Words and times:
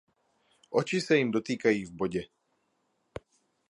Očí 0.69 1.01
se 1.01 1.17
jím 1.17 1.31
dotýkají 1.31 1.85
v 1.85 1.91
bodě. 1.91 2.25